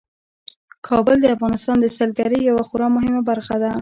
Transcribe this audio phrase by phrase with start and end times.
[0.87, 3.69] کابل د افغانستان د سیلګرۍ یوه خورا مهمه برخه ده.